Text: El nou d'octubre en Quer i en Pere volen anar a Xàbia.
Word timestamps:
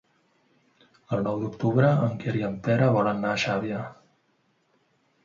El 1.17 1.19
nou 1.27 1.43
d'octubre 1.43 1.91
en 2.05 2.15
Quer 2.23 2.33
i 2.39 2.41
en 2.47 2.55
Pere 2.69 2.87
volen 2.97 3.21
anar 3.21 3.35
a 3.35 3.43
Xàbia. 3.45 3.83